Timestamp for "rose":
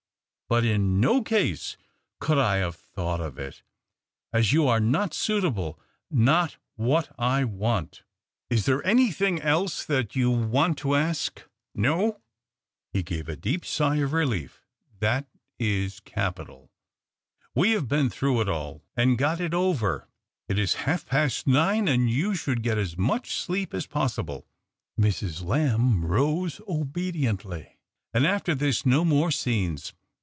26.05-26.59